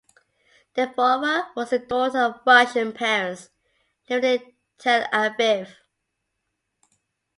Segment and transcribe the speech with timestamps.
[0.73, 3.51] Devora was the daughter of Russian parents
[4.09, 5.69] living in Tel Aviv.